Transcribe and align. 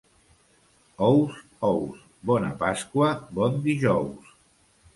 Ous, 1.09 1.29
ous, 1.73 2.01
bona 2.31 2.51
Pasqua, 2.63 3.13
bon 3.39 3.63
dijous! 3.69 4.35